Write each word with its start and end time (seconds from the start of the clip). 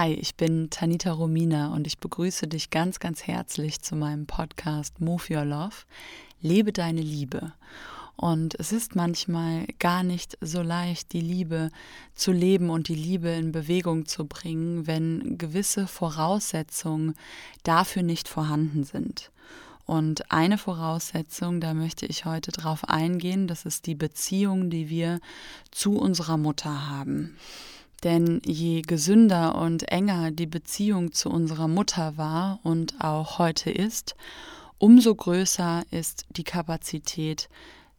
Hi, 0.00 0.12
ich 0.12 0.36
bin 0.36 0.70
Tanita 0.70 1.10
Romina 1.10 1.74
und 1.74 1.88
ich 1.88 1.98
begrüße 1.98 2.46
dich 2.46 2.70
ganz, 2.70 3.00
ganz 3.00 3.24
herzlich 3.24 3.82
zu 3.82 3.96
meinem 3.96 4.26
Podcast 4.26 5.00
Move 5.00 5.24
Your 5.28 5.44
Love. 5.44 5.74
Lebe 6.40 6.72
deine 6.72 7.00
Liebe. 7.00 7.52
Und 8.14 8.54
es 8.60 8.70
ist 8.70 8.94
manchmal 8.94 9.66
gar 9.80 10.04
nicht 10.04 10.38
so 10.40 10.62
leicht, 10.62 11.12
die 11.12 11.20
Liebe 11.20 11.72
zu 12.14 12.30
leben 12.30 12.70
und 12.70 12.86
die 12.86 12.94
Liebe 12.94 13.30
in 13.30 13.50
Bewegung 13.50 14.06
zu 14.06 14.24
bringen, 14.24 14.86
wenn 14.86 15.36
gewisse 15.36 15.88
Voraussetzungen 15.88 17.16
dafür 17.64 18.04
nicht 18.04 18.28
vorhanden 18.28 18.84
sind. 18.84 19.32
Und 19.84 20.30
eine 20.30 20.58
Voraussetzung, 20.58 21.60
da 21.60 21.74
möchte 21.74 22.06
ich 22.06 22.24
heute 22.24 22.52
drauf 22.52 22.88
eingehen, 22.88 23.48
das 23.48 23.64
ist 23.64 23.86
die 23.86 23.96
Beziehung, 23.96 24.70
die 24.70 24.90
wir 24.90 25.18
zu 25.72 25.98
unserer 25.98 26.36
Mutter 26.36 26.88
haben. 26.88 27.36
Denn 28.04 28.40
je 28.44 28.82
gesünder 28.82 29.56
und 29.56 29.88
enger 29.90 30.30
die 30.30 30.46
Beziehung 30.46 31.12
zu 31.12 31.30
unserer 31.30 31.68
Mutter 31.68 32.16
war 32.16 32.60
und 32.62 32.94
auch 33.00 33.38
heute 33.38 33.70
ist, 33.70 34.14
umso 34.78 35.14
größer 35.14 35.82
ist 35.90 36.26
die 36.30 36.44
Kapazität, 36.44 37.48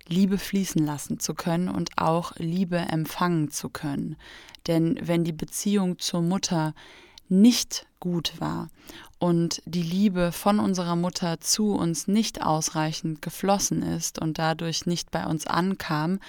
Liebe 0.08 0.38
fließen 0.38 0.84
lassen 0.84 1.20
zu 1.20 1.36
können 1.36 1.70
und 1.70 1.92
auch 1.98 2.36
Liebe 2.38 2.78
empfangen 2.78 3.52
zu 3.52 3.70
können. 3.70 4.16
Denn 4.66 5.00
wenn 5.02 5.24
die 5.24 5.34
Beziehung 5.34 6.00
zur 6.00 6.22
Mutter 6.22 6.74
nicht 7.28 7.86
gut 8.00 8.34
war 8.40 8.70
und 9.20 9.62
die 9.66 9.84
Liebe 9.84 10.32
von 10.32 10.60
unserer 10.60 10.96
Mutter 10.96 11.40
zu 11.40 11.74
uns 11.74 12.08
nicht 12.08 12.42
ausreichend 12.42 13.22
geflossen 13.22 13.84
ist 13.84 14.20
und 14.20 14.40
dadurch 14.40 14.88
nicht 14.88 15.12
bei 15.12 15.26
uns 15.28 15.46
ankam, 15.46 16.20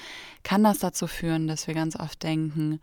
kann 0.43 0.63
das 0.63 0.79
dazu 0.79 1.07
führen, 1.07 1.47
dass 1.47 1.67
wir 1.67 1.75
ganz 1.75 1.97
oft 1.97 2.23
denken, 2.23 2.81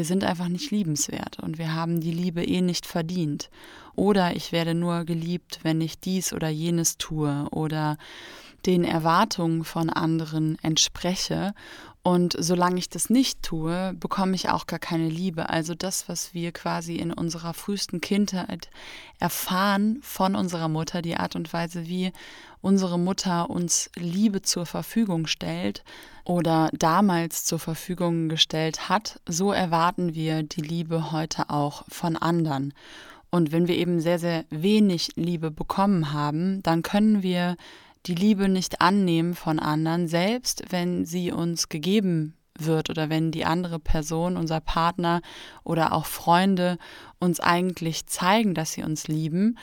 wir 0.00 0.06
sind 0.06 0.24
einfach 0.24 0.48
nicht 0.48 0.70
liebenswert 0.70 1.40
und 1.40 1.58
wir 1.58 1.74
haben 1.74 2.00
die 2.00 2.10
Liebe 2.10 2.42
eh 2.42 2.62
nicht 2.62 2.86
verdient. 2.86 3.50
Oder 3.96 4.34
ich 4.34 4.50
werde 4.50 4.74
nur 4.74 5.04
geliebt, 5.04 5.58
wenn 5.62 5.82
ich 5.82 6.00
dies 6.00 6.32
oder 6.32 6.48
jenes 6.48 6.96
tue 6.96 7.46
oder 7.50 7.98
den 8.64 8.82
Erwartungen 8.82 9.62
von 9.62 9.90
anderen 9.90 10.56
entspreche. 10.62 11.52
Und 12.02 12.34
solange 12.38 12.78
ich 12.78 12.88
das 12.88 13.10
nicht 13.10 13.42
tue, 13.42 13.92
bekomme 13.94 14.34
ich 14.34 14.48
auch 14.48 14.66
gar 14.66 14.78
keine 14.78 15.08
Liebe. 15.08 15.50
Also 15.50 15.74
das, 15.74 16.08
was 16.08 16.32
wir 16.32 16.50
quasi 16.50 16.96
in 16.96 17.12
unserer 17.12 17.52
frühesten 17.52 18.00
Kindheit 18.00 18.70
erfahren 19.18 19.98
von 20.02 20.34
unserer 20.34 20.68
Mutter, 20.68 21.02
die 21.02 21.16
Art 21.16 21.36
und 21.36 21.52
Weise, 21.52 21.86
wie 21.86 22.12
unsere 22.62 22.98
Mutter 22.98 23.50
uns 23.50 23.90
Liebe 23.96 24.40
zur 24.40 24.64
Verfügung 24.64 25.26
stellt 25.26 25.84
oder 26.24 26.70
damals 26.72 27.44
zur 27.44 27.58
Verfügung 27.58 28.30
gestellt 28.30 28.88
hat, 28.88 29.20
so 29.28 29.52
erwarten 29.52 30.14
wir 30.14 30.42
die 30.42 30.62
Liebe 30.62 31.12
heute 31.12 31.50
auch 31.50 31.84
von 31.88 32.16
anderen. 32.16 32.72
Und 33.30 33.52
wenn 33.52 33.68
wir 33.68 33.76
eben 33.76 34.00
sehr, 34.00 34.18
sehr 34.18 34.44
wenig 34.48 35.12
Liebe 35.16 35.50
bekommen 35.50 36.12
haben, 36.12 36.62
dann 36.62 36.82
können 36.82 37.22
wir 37.22 37.56
die 38.06 38.14
Liebe 38.14 38.48
nicht 38.48 38.80
annehmen 38.80 39.34
von 39.34 39.58
anderen, 39.58 40.08
selbst 40.08 40.64
wenn 40.70 41.04
sie 41.04 41.32
uns 41.32 41.68
gegeben 41.68 42.34
wird 42.58 42.90
oder 42.90 43.08
wenn 43.08 43.30
die 43.30 43.44
andere 43.44 43.78
Person, 43.78 44.36
unser 44.36 44.60
Partner 44.60 45.22
oder 45.64 45.92
auch 45.92 46.06
Freunde 46.06 46.78
uns 47.18 47.40
eigentlich 47.40 48.06
zeigen, 48.06 48.54
dass 48.54 48.72
sie 48.72 48.82
uns 48.82 49.08
lieben, 49.08 49.58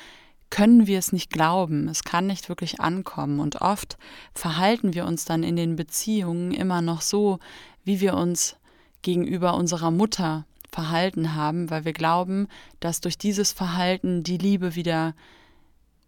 können 0.49 0.87
wir 0.87 0.97
es 0.97 1.11
nicht 1.11 1.29
glauben. 1.29 1.87
Es 1.89 2.03
kann 2.03 2.27
nicht 2.27 2.49
wirklich 2.49 2.79
ankommen. 2.79 3.39
Und 3.39 3.61
oft 3.61 3.97
verhalten 4.33 4.93
wir 4.93 5.05
uns 5.05 5.25
dann 5.25 5.43
in 5.43 5.55
den 5.55 5.75
Beziehungen 5.75 6.51
immer 6.51 6.81
noch 6.81 7.01
so, 7.01 7.39
wie 7.83 7.99
wir 7.99 8.15
uns 8.15 8.55
gegenüber 9.01 9.55
unserer 9.55 9.91
Mutter 9.91 10.45
verhalten 10.71 11.35
haben, 11.35 11.69
weil 11.69 11.85
wir 11.85 11.93
glauben, 11.93 12.47
dass 12.79 13.01
durch 13.01 13.17
dieses 13.17 13.51
Verhalten 13.51 14.23
die 14.23 14.37
Liebe 14.37 14.75
wieder 14.75 15.15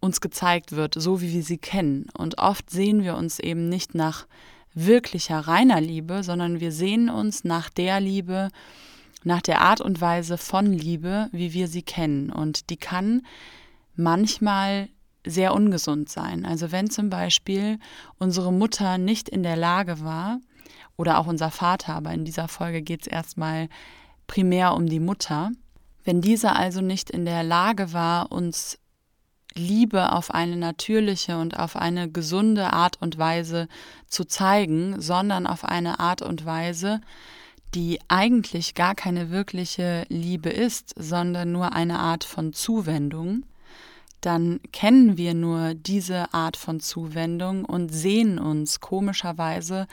uns 0.00 0.20
gezeigt 0.20 0.72
wird, 0.72 0.94
so 0.96 1.20
wie 1.20 1.32
wir 1.32 1.42
sie 1.42 1.58
kennen. 1.58 2.06
Und 2.16 2.38
oft 2.38 2.70
sehen 2.70 3.02
wir 3.02 3.16
uns 3.16 3.38
eben 3.38 3.68
nicht 3.68 3.94
nach 3.94 4.26
wirklicher 4.74 5.38
reiner 5.40 5.80
Liebe, 5.80 6.22
sondern 6.22 6.60
wir 6.60 6.72
sehen 6.72 7.10
uns 7.10 7.44
nach 7.44 7.70
der 7.70 8.00
Liebe, 8.00 8.48
nach 9.24 9.42
der 9.42 9.60
Art 9.60 9.80
und 9.80 10.00
Weise 10.00 10.38
von 10.38 10.72
Liebe, 10.72 11.28
wie 11.32 11.52
wir 11.52 11.68
sie 11.68 11.82
kennen. 11.82 12.30
Und 12.30 12.70
die 12.70 12.76
kann 12.76 13.22
manchmal 13.94 14.88
sehr 15.26 15.54
ungesund 15.54 16.08
sein. 16.08 16.46
Also 16.46 16.72
wenn 16.72 16.88
zum 16.88 17.10
Beispiel 17.10 17.78
unsere 18.18 18.52
Mutter 18.52 18.96
nicht 18.96 19.28
in 19.28 19.42
der 19.42 19.56
Lage 19.56 20.00
war, 20.00 20.40
oder 21.00 21.18
auch 21.18 21.26
unser 21.26 21.50
Vater, 21.50 21.94
aber 21.94 22.12
in 22.12 22.26
dieser 22.26 22.46
Folge 22.46 22.82
geht 22.82 23.02
es 23.02 23.06
erstmal 23.06 23.70
primär 24.26 24.74
um 24.74 24.86
die 24.86 25.00
Mutter, 25.00 25.50
wenn 26.04 26.20
diese 26.20 26.54
also 26.54 26.82
nicht 26.82 27.08
in 27.08 27.24
der 27.24 27.42
Lage 27.42 27.94
war, 27.94 28.30
uns 28.30 28.78
Liebe 29.54 30.12
auf 30.12 30.32
eine 30.32 30.56
natürliche 30.56 31.38
und 31.38 31.58
auf 31.58 31.76
eine 31.76 32.10
gesunde 32.10 32.72
Art 32.72 33.00
und 33.00 33.18
Weise 33.18 33.68
zu 34.06 34.24
zeigen, 34.24 35.00
sondern 35.00 35.46
auf 35.46 35.64
eine 35.64 35.98
Art 36.00 36.22
und 36.22 36.44
Weise, 36.44 37.00
die 37.74 38.00
eigentlich 38.08 38.74
gar 38.74 38.94
keine 38.94 39.30
wirkliche 39.30 40.04
Liebe 40.08 40.50
ist, 40.50 40.94
sondern 40.96 41.52
nur 41.52 41.72
eine 41.72 41.98
Art 41.98 42.24
von 42.24 42.52
Zuwendung, 42.52 43.44
dann 44.20 44.60
kennen 44.72 45.16
wir 45.16 45.34
nur 45.34 45.74
diese 45.74 46.34
Art 46.34 46.56
von 46.56 46.80
Zuwendung 46.80 47.64
und 47.64 47.88
sehen 47.88 48.38
uns 48.38 48.80
komischerweise 48.80 49.86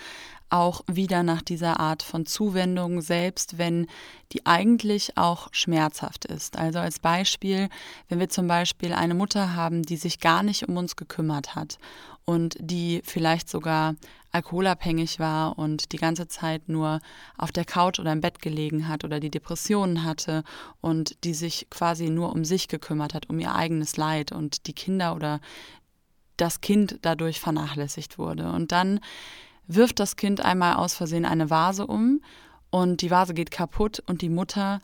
auch 0.50 0.82
wieder 0.88 1.24
nach 1.24 1.42
dieser 1.42 1.80
Art 1.80 2.04
von 2.04 2.26
Zuwendung, 2.26 3.02
selbst 3.02 3.58
wenn 3.58 3.88
die 4.32 4.46
eigentlich 4.46 5.18
auch 5.18 5.50
schmerzhaft 5.52 6.26
ist. 6.26 6.58
Also 6.58 6.80
als 6.80 7.00
Beispiel, 7.00 7.70
wenn 8.10 8.20
wir 8.20 8.30
zum 8.30 8.48
Beispiel 8.48 8.94
eine 8.94 9.14
Mutter 9.14 9.56
haben, 9.56 9.84
die 9.84 9.98
sich 9.98 10.20
gar 10.20 10.44
nicht 10.44 10.68
um 10.68 10.78
uns 10.78 10.96
gekümmert 10.96 11.56
hat 11.56 11.78
und 12.26 12.58
die 12.60 13.02
vielleicht 13.06 13.50
sogar 13.50 13.96
alkoholabhängig 14.32 15.20
war 15.20 15.58
und 15.58 15.92
die 15.94 15.98
ganze 15.98 16.28
Zeit 16.28 16.68
nur 16.68 17.00
auf 17.38 17.52
der 17.52 17.66
Couch 17.66 18.00
oder 18.00 18.12
im 18.12 18.22
Bett 18.22 18.42
gelegen 18.42 18.88
hat 18.88 19.04
oder 19.04 19.20
die 19.20 19.32
Depressionen 19.32 20.04
hatte 20.04 20.44
und 20.82 21.24
die 21.24 21.34
sich 21.34 21.68
quasi 21.70 22.10
nur 22.10 22.32
um 22.34 22.44
sich 22.44 22.68
gekümmert 22.68 23.14
hat, 23.14 23.30
um 23.30 23.40
ihr 23.40 23.56
eigenes 23.56 23.98
Leid 23.98 24.32
und 24.32 24.68
die 24.68 24.74
Kinder 24.74 25.16
oder 25.16 25.40
das 26.36 26.62
Kind 26.62 27.00
dadurch 27.02 27.40
vernachlässigt 27.40 28.18
wurde. 28.18 28.52
Und 28.52 28.72
dann 28.72 29.00
wirft 29.68 30.00
das 30.00 30.16
Kind 30.16 30.42
einmal 30.42 30.76
aus 30.76 30.94
Versehen 30.94 31.26
eine 31.26 31.50
Vase 31.50 31.86
um 31.86 32.22
und 32.70 33.02
die 33.02 33.12
Vase 33.12 33.34
geht 33.34 33.52
kaputt 33.52 34.02
und 34.08 34.22
die 34.22 34.30
Mutter 34.30 34.80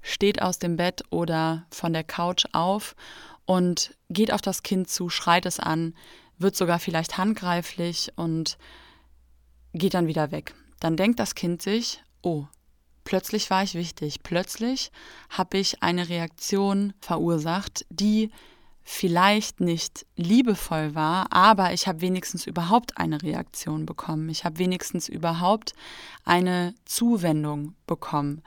steht 0.00 0.42
aus 0.42 0.58
dem 0.58 0.76
Bett 0.76 1.02
oder 1.10 1.64
von 1.70 1.92
der 1.92 2.04
Couch 2.04 2.46
auf 2.52 2.96
und 3.44 3.94
geht 4.08 4.32
auf 4.32 4.40
das 4.40 4.62
Kind 4.62 4.88
zu, 4.88 5.08
schreit 5.08 5.46
es 5.46 5.60
an, 5.60 5.94
wird 6.38 6.56
sogar 6.56 6.78
vielleicht 6.78 7.18
handgreiflich 7.18 8.12
und 8.16 8.58
geht 9.72 9.94
dann 9.94 10.06
wieder 10.06 10.30
weg. 10.30 10.54
Dann 10.80 10.96
denkt 10.96 11.20
das 11.20 11.34
Kind 11.34 11.62
sich, 11.62 12.02
oh, 12.22 12.46
plötzlich 13.04 13.50
war 13.50 13.62
ich 13.62 13.74
wichtig, 13.74 14.22
plötzlich 14.22 14.90
habe 15.30 15.58
ich 15.58 15.82
eine 15.82 16.08
Reaktion 16.08 16.92
verursacht, 17.00 17.86
die 17.90 18.30
vielleicht 18.84 19.60
nicht 19.60 20.06
liebevoll 20.16 20.94
war, 20.94 21.32
aber 21.32 21.72
ich 21.72 21.86
habe 21.86 22.00
wenigstens 22.00 22.46
überhaupt 22.46 22.98
eine 22.98 23.22
Reaktion 23.22 23.86
bekommen. 23.86 24.28
Ich 24.28 24.44
habe 24.44 24.58
wenigstens 24.58 25.08
überhaupt 25.08 25.72
eine 26.24 26.74
Zuwendung 26.84 27.74
bekommen. 27.86 28.42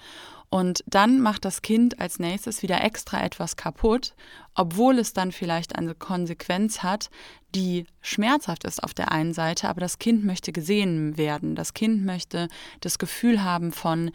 Und 0.50 0.84
dann 0.88 1.19
macht 1.22 1.44
das 1.44 1.62
Kind 1.62 2.00
als 2.00 2.19
nächstes 2.19 2.62
wieder 2.62 2.84
extra 2.84 3.23
etwas 3.23 3.56
kaputt, 3.56 4.16
obwohl 4.53 5.00
es 5.00 5.12
dann 5.12 5.31
vielleicht 5.31 5.75
eine 5.75 5.96
Konsequenz 5.96 6.84
hat, 6.84 7.09
die 7.53 7.85
schmerzhaft 8.02 8.63
ist 8.63 8.84
auf 8.84 8.94
der 8.94 9.12
einen 9.12 9.34
Seite, 9.34 9.67
aber 9.67 9.81
das 9.81 10.00
Kind 10.00 10.23
möchte 10.23 10.52
gesehen 10.52 11.17
werden. 11.17 11.56
Das 11.56 11.73
Kind 11.73 12.06
möchte 12.06 12.47
das 12.79 13.00
Gefühl 13.00 13.44
haben 13.44 13.72
von, 13.72 14.12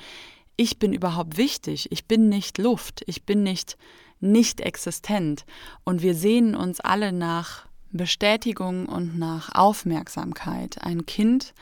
ich 0.57 0.79
bin 0.79 0.93
überhaupt 0.93 1.37
wichtig, 1.37 1.91
ich 1.91 2.07
bin 2.07 2.29
nicht 2.29 2.59
Luft, 2.59 3.03
ich 3.07 3.25
bin 3.25 3.43
nicht 3.43 3.77
nicht 4.21 4.61
existent. 4.61 5.45
Und 5.84 6.03
wir 6.03 6.15
sehnen 6.15 6.55
uns 6.55 6.81
alle 6.81 7.13
nach 7.13 7.67
Bestätigung 7.93 8.87
und 8.87 9.19
nach 9.19 9.55
Aufmerksamkeit. 9.55 10.83
Ein 10.83 11.07
Kind, 11.07 11.55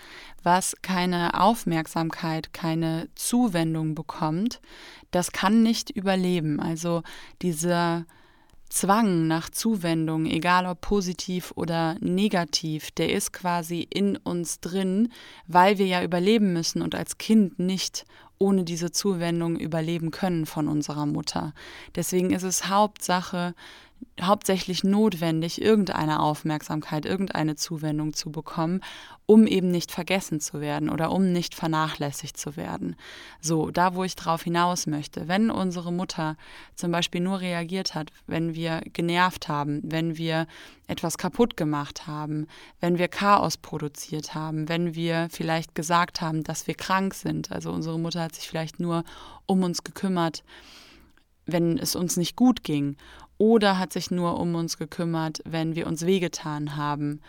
was 0.42 0.76
keine 0.82 1.40
Aufmerksamkeit, 1.40 2.52
keine 2.52 3.08
Zuwendung 3.14 3.94
bekommt, 3.94 4.60
das 5.10 5.32
kann 5.32 5.62
nicht 5.62 5.90
überleben. 5.90 6.60
Also 6.60 7.02
dieser 7.40 8.04
Zwang 8.68 9.26
nach 9.26 9.48
Zuwendung, 9.48 10.26
egal 10.26 10.66
ob 10.66 10.82
positiv 10.82 11.52
oder 11.56 11.96
negativ, 12.00 12.90
der 12.90 13.10
ist 13.10 13.32
quasi 13.32 13.86
in 13.88 14.16
uns 14.18 14.60
drin, 14.60 15.10
weil 15.46 15.78
wir 15.78 15.86
ja 15.86 16.02
überleben 16.02 16.52
müssen 16.52 16.82
und 16.82 16.94
als 16.94 17.16
Kind 17.16 17.58
nicht 17.58 18.04
ohne 18.38 18.64
diese 18.64 18.90
Zuwendung 18.92 19.58
überleben 19.58 20.10
können 20.10 20.46
von 20.46 20.68
unserer 20.68 21.06
Mutter. 21.06 21.52
Deswegen 21.94 22.30
ist 22.30 22.44
es 22.44 22.68
Hauptsache, 22.68 23.54
hauptsächlich 24.20 24.84
notwendig, 24.84 25.60
irgendeine 25.60 26.20
Aufmerksamkeit, 26.20 27.06
irgendeine 27.06 27.56
Zuwendung 27.56 28.14
zu 28.14 28.30
bekommen, 28.30 28.80
um 29.26 29.46
eben 29.46 29.70
nicht 29.70 29.92
vergessen 29.92 30.40
zu 30.40 30.60
werden 30.60 30.90
oder 30.90 31.12
um 31.12 31.32
nicht 31.32 31.54
vernachlässigt 31.54 32.36
zu 32.36 32.56
werden. 32.56 32.96
So, 33.40 33.70
da 33.70 33.94
wo 33.94 34.04
ich 34.04 34.16
drauf 34.16 34.42
hinaus 34.42 34.86
möchte, 34.86 35.28
wenn 35.28 35.50
unsere 35.50 35.92
Mutter 35.92 36.36
zum 36.74 36.90
Beispiel 36.90 37.20
nur 37.20 37.40
reagiert 37.40 37.94
hat, 37.94 38.10
wenn 38.26 38.54
wir 38.54 38.80
genervt 38.92 39.48
haben, 39.48 39.80
wenn 39.84 40.16
wir 40.16 40.46
etwas 40.86 41.18
kaputt 41.18 41.56
gemacht 41.56 42.06
haben, 42.06 42.46
wenn 42.80 42.98
wir 42.98 43.08
Chaos 43.08 43.56
produziert 43.56 44.34
haben, 44.34 44.68
wenn 44.68 44.94
wir 44.94 45.28
vielleicht 45.30 45.74
gesagt 45.74 46.20
haben, 46.20 46.42
dass 46.42 46.66
wir 46.66 46.74
krank 46.74 47.14
sind, 47.14 47.52
also 47.52 47.70
unsere 47.70 47.98
Mutter 47.98 48.22
hat 48.22 48.34
sich 48.34 48.48
vielleicht 48.48 48.80
nur 48.80 49.04
um 49.46 49.62
uns 49.62 49.84
gekümmert, 49.84 50.42
wenn 51.44 51.78
es 51.78 51.96
uns 51.96 52.16
nicht 52.16 52.36
gut 52.36 52.62
ging 52.62 52.96
oder 53.38 53.78
hat 53.78 53.92
sich 53.92 54.10
nur 54.10 54.38
um 54.38 54.54
uns 54.54 54.76
gekümmert, 54.76 55.40
wenn 55.44 55.74
wir 55.74 55.86
uns 55.86 56.04
wehgetan 56.04 56.76
haben, 56.76 57.20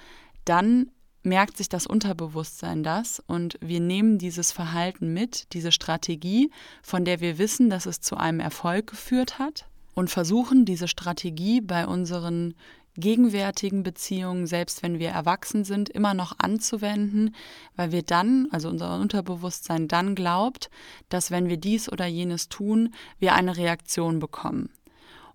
dann 0.45 0.91
merkt 1.23 1.57
sich 1.57 1.69
das 1.69 1.85
Unterbewusstsein 1.85 2.83
das 2.83 3.21
und 3.27 3.57
wir 3.61 3.79
nehmen 3.79 4.17
dieses 4.17 4.51
Verhalten 4.51 5.13
mit, 5.13 5.53
diese 5.53 5.71
Strategie, 5.71 6.49
von 6.81 7.05
der 7.05 7.19
wir 7.19 7.37
wissen, 7.37 7.69
dass 7.69 7.85
es 7.85 8.01
zu 8.01 8.17
einem 8.17 8.39
Erfolg 8.39 8.87
geführt 8.87 9.37
hat 9.37 9.67
und 9.95 10.09
versuchen 10.09 10.65
diese 10.65 10.87
Strategie 10.87 11.61
bei 11.61 11.85
unseren 11.85 12.55
gegenwärtigen 12.95 13.83
Beziehungen, 13.83 14.47
selbst 14.47 14.83
wenn 14.83 14.99
wir 14.99 15.09
erwachsen 15.09 15.63
sind, 15.63 15.89
immer 15.89 16.13
noch 16.13 16.35
anzuwenden, 16.39 17.35
weil 17.75 17.91
wir 17.91 18.01
dann, 18.01 18.47
also 18.51 18.69
unser 18.69 18.99
Unterbewusstsein 18.99 19.87
dann 19.87 20.15
glaubt, 20.15 20.69
dass 21.07 21.31
wenn 21.31 21.49
wir 21.49 21.57
dies 21.57 21.91
oder 21.91 22.05
jenes 22.05 22.49
tun, 22.49 22.93
wir 23.19 23.33
eine 23.33 23.57
Reaktion 23.57 24.19
bekommen. 24.19 24.69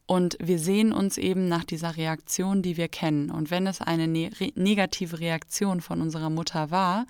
Und 0.07 0.37
wir 0.41 0.59
sehen 0.59 0.93
uns 0.93 1.17
eben 1.17 1.49
nach 1.49 1.65
dieser 1.65 1.97
Reaktion, 1.97 2.61
die 2.61 2.77
wir 2.77 2.89
kennen. 2.89 3.31
Und 3.31 3.51
wenn 3.51 3.67
es 3.67 3.81
eine 3.81 4.07
ne 4.07 4.31
negative 4.55 5.19
Reaktion 5.19 5.81
von 5.81 6.03
unserer 6.03 6.31
Mutter 6.31 6.71
war, 6.71 7.07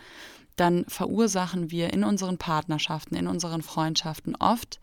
dann 0.56 0.84
verursachen 0.86 1.72
wir 1.72 1.92
in 1.92 2.04
unseren 2.04 2.38
Partnerschaften, 2.38 3.16
in 3.16 3.26
unseren 3.26 3.62
Freundschaften 3.62 4.36
oft 4.36 4.78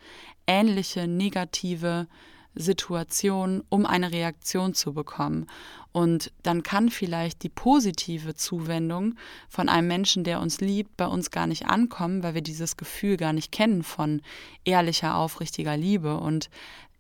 ähnliche 0.46 1.08
negative 1.08 2.08
Situationen, 2.54 3.64
um 3.70 3.86
eine 3.86 4.12
Reaktion 4.12 4.74
zu 4.74 4.94
bekommen. 4.94 5.48
Und 5.94 6.34
dann 6.44 6.64
kann 6.64 6.90
vielleicht 6.90 7.44
die 7.44 7.50
positive 7.50 8.36
Zuwendung 8.36 9.16
von 9.48 9.70
einem 9.70 9.88
Menschen, 9.88 10.26
der 10.26 10.42
uns 10.42 10.60
liebt, 10.60 10.98
bei 10.98 11.08
uns 11.08 11.32
gar 11.32 11.48
nicht 11.48 11.68
ankommen, 11.68 12.24
weil 12.24 12.34
wir 12.34 12.42
dieses 12.42 12.76
Gefühl 12.76 13.16
gar 13.16 13.32
nicht 13.32 13.54
kennen 13.54 13.84
von 13.84 14.22
ehrlicher, 14.66 15.16
aufrichtiger 15.16 15.78
Liebe. 15.78 16.18
Und 16.18 16.50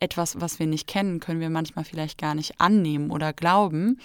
etwas, 0.02 0.42
was 0.42 0.60
wir 0.60 0.68
nicht 0.68 0.88
kennen, 0.88 1.20
können 1.20 1.40
wir 1.40 1.50
manchmal 1.50 1.86
vielleicht 1.86 2.18
gar 2.18 2.36
nicht 2.36 2.60
annehmen 2.60 3.12
oder 3.12 3.32
glauben. 3.34 4.00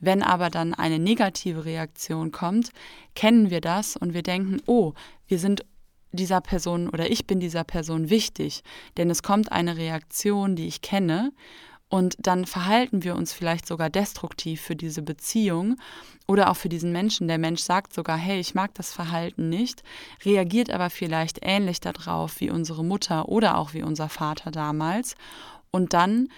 Wenn 0.00 0.22
aber 0.22 0.50
dann 0.50 0.74
eine 0.74 0.98
negative 0.98 1.64
Reaktion 1.64 2.32
kommt, 2.32 2.70
kennen 3.14 3.50
wir 3.50 3.60
das 3.60 3.96
und 3.96 4.14
wir 4.14 4.22
denken, 4.22 4.60
oh, 4.66 4.92
wir 5.28 5.38
sind 5.38 5.64
dieser 6.12 6.40
Person 6.40 6.88
oder 6.88 7.10
ich 7.10 7.26
bin 7.26 7.40
dieser 7.40 7.64
Person 7.64 8.10
wichtig, 8.10 8.62
denn 8.96 9.10
es 9.10 9.22
kommt 9.22 9.52
eine 9.52 9.76
Reaktion, 9.76 10.56
die 10.56 10.66
ich 10.66 10.80
kenne 10.80 11.32
und 11.94 12.16
dann 12.18 12.44
verhalten 12.44 13.04
wir 13.04 13.14
uns 13.14 13.32
vielleicht 13.32 13.68
sogar 13.68 13.88
destruktiv 13.88 14.60
für 14.60 14.74
diese 14.74 15.00
Beziehung 15.00 15.76
oder 16.26 16.50
auch 16.50 16.56
für 16.56 16.68
diesen 16.68 16.90
Menschen. 16.90 17.28
Der 17.28 17.38
Mensch 17.38 17.62
sagt 17.62 17.92
sogar, 17.92 18.16
hey, 18.16 18.40
ich 18.40 18.52
mag 18.52 18.74
das 18.74 18.92
Verhalten 18.92 19.48
nicht, 19.48 19.84
reagiert 20.24 20.70
aber 20.70 20.90
vielleicht 20.90 21.38
ähnlich 21.42 21.78
darauf 21.78 22.40
wie 22.40 22.50
unsere 22.50 22.84
Mutter 22.84 23.28
oder 23.28 23.56
auch 23.56 23.74
wie 23.74 23.84
unser 23.84 24.08
Vater 24.08 24.50
damals. 24.50 25.14
Und 25.70 25.92
dann 25.92 26.30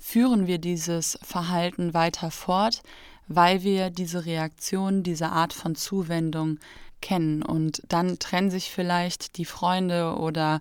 führen 0.00 0.48
wir 0.48 0.58
dieses 0.58 1.20
Verhalten 1.22 1.94
weiter 1.94 2.32
fort, 2.32 2.82
weil 3.28 3.62
wir 3.62 3.90
diese 3.90 4.26
Reaktion, 4.26 5.04
diese 5.04 5.28
Art 5.28 5.52
von 5.52 5.76
Zuwendung 5.76 6.58
kennen. 7.00 7.44
Und 7.44 7.80
dann 7.86 8.18
trennen 8.18 8.50
sich 8.50 8.72
vielleicht 8.72 9.36
die 9.36 9.44
Freunde 9.44 10.16
oder 10.16 10.60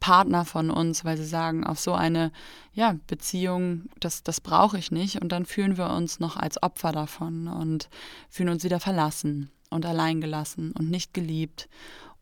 Partner 0.00 0.44
von 0.44 0.70
uns, 0.70 1.04
weil 1.04 1.16
sie 1.16 1.24
sagen, 1.24 1.64
auf 1.64 1.78
so 1.78 1.94
eine 1.94 2.32
ja, 2.72 2.96
Beziehung, 3.06 3.88
das, 4.00 4.22
das 4.22 4.40
brauche 4.40 4.78
ich 4.78 4.90
nicht. 4.90 5.20
Und 5.22 5.30
dann 5.30 5.46
fühlen 5.46 5.76
wir 5.76 5.90
uns 5.90 6.20
noch 6.20 6.36
als 6.36 6.62
Opfer 6.62 6.92
davon 6.92 7.48
und 7.48 7.88
fühlen 8.28 8.50
uns 8.50 8.64
wieder 8.64 8.80
verlassen 8.80 9.50
und 9.70 9.86
alleingelassen 9.86 10.72
und 10.72 10.90
nicht 10.90 11.14
geliebt 11.14 11.68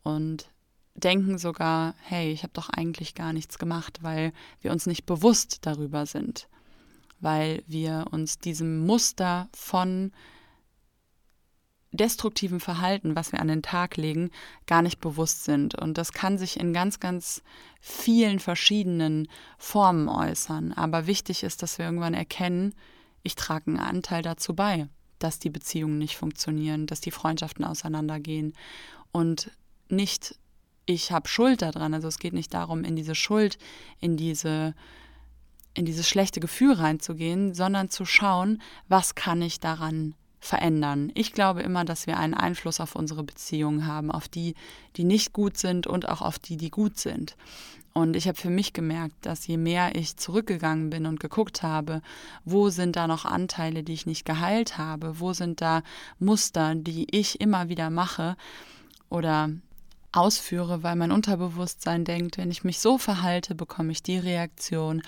und 0.03 0.49
denken 0.95 1.39
sogar, 1.39 1.95
hey, 2.03 2.33
ich 2.33 2.43
habe 2.43 2.53
doch 2.53 2.71
eigentlich 2.71 3.15
gar 3.15 3.33
nichts 3.33 3.59
gemacht, 3.59 3.99
weil 4.03 4.33
wir 4.61 4.71
uns 4.71 4.87
nicht 4.87 5.07
bewusst 5.07 5.67
darüber 5.67 6.07
sind, 6.07 6.49
weil 7.21 7.63
wir 7.67 8.07
uns 8.11 8.39
diesem 8.39 8.87
Muster 8.87 9.49
von 9.53 10.13
destruktiven 11.97 12.61
Verhalten, 12.61 13.17
was 13.17 13.33
wir 13.33 13.41
an 13.41 13.49
den 13.49 13.63
Tag 13.63 13.97
legen, 13.97 14.31
gar 14.67 14.83
nicht 14.83 15.01
bewusst 15.01 15.45
sind. 15.45 15.75
Und 15.75 15.99
das 15.99 16.13
kann 16.13 16.39
sich 16.39 16.59
in 16.59 16.73
ganz, 16.73 17.01
ganz 17.01 17.43
vielen 17.81 18.39
verschiedenen 18.39 19.29
Formen 19.59 20.09
äußern. 20.09 20.73
Aber 20.73 21.07
wichtig 21.07 21.43
ist, 21.43 21.63
dass 21.63 21.79
wir 21.79 21.87
irgendwann 21.87 22.15
erkennen, 22.15 22.75
ich 23.23 23.37
trage 23.37 23.69
einen 23.69 23.79
Anteil 23.79 24.23
dazu 24.23 24.55
bei, 24.55 24.89
dass 25.19 25.39
die 25.39 25.51
Beziehungen 25.51 25.99
nicht 25.99 26.17
funktionieren, 26.17 26.87
dass 26.87 27.01
die 27.01 27.11
Freundschaften 27.11 27.65
auseinandergehen. 27.65 28.53
Und 29.13 29.51
nicht, 29.89 30.39
ich 30.87 31.13
habe 31.13 31.29
Schuld 31.29 31.63
daran. 31.63 31.95
Also 31.95 32.09
es 32.09 32.19
geht 32.19 32.35
nicht 32.35 32.53
darum, 32.53 32.85
in 32.85 32.97
diese 32.97 33.15
Schuld, 33.15 33.59
in 34.01 34.17
diese 34.17 34.75
in 35.77 35.85
dieses 35.85 36.09
schlechte 36.09 36.39
Gefühl 36.39 36.75
reinzugehen, 36.75 37.53
sondern 37.53 37.91
zu 37.91 38.05
schauen, 38.05 38.63
was 38.87 39.17
kann 39.17 39.43
ich 39.43 39.59
daran 39.59 40.15
verändern. 40.45 41.11
Ich 41.15 41.33
glaube 41.33 41.63
immer, 41.63 41.85
dass 41.85 42.07
wir 42.07 42.19
einen 42.19 42.35
Einfluss 42.35 42.79
auf 42.81 42.95
unsere 42.95 43.25
Beziehungen 43.25 43.87
haben, 43.87 44.11
auf 44.11 44.29
die, 44.29 44.55
die 44.97 45.05
nicht 45.05 45.33
gut 45.33 45.57
sind 45.57 45.87
und 45.87 46.09
auch 46.09 46.21
auf 46.21 46.39
die, 46.39 46.57
die 46.57 46.71
gut 46.71 46.99
sind. 46.99 47.37
Und 47.95 48.15
ich 48.17 48.29
habe 48.29 48.39
für 48.39 48.51
mich 48.51 48.73
gemerkt, 48.73 49.15
dass 49.25 49.47
je 49.47 49.57
mehr 49.57 49.95
ich 49.95 50.17
zurückgegangen 50.17 50.91
bin 50.91 51.07
und 51.07 51.21
geguckt 51.21 51.63
habe, 51.63 52.03
wo 52.45 52.69
sind 52.69 52.97
da 52.97 53.07
noch 53.07 53.25
Anteile, 53.25 53.85
die 53.85 53.95
ich 53.95 54.05
nicht 54.05 54.25
geheilt 54.25 54.77
habe, 54.77 55.21
wo 55.21 55.33
sind 55.33 55.61
da 55.61 55.83
Muster, 56.19 56.75
die 56.75 57.07
ich 57.17 57.41
immer 57.41 57.69
wieder 57.69 57.91
mache 57.91 58.37
oder 59.09 59.51
ausführe, 60.17 60.83
weil 60.83 60.97
mein 60.97 61.13
Unterbewusstsein 61.13 62.05
denkt, 62.05 62.39
wenn 62.39 62.51
ich 62.51 62.65
mich 62.65 62.79
so 62.79 62.99
verhalte, 62.99 63.55
bekomme 63.55 63.93
ich 63.93 64.03
die 64.03 64.19
Reaktion 64.19 65.03